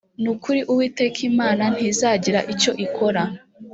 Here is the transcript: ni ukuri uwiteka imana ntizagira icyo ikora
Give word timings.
ni 0.21 0.27
ukuri 0.33 0.61
uwiteka 0.71 1.19
imana 1.29 1.63
ntizagira 1.75 2.39
icyo 2.53 2.71
ikora 2.85 3.21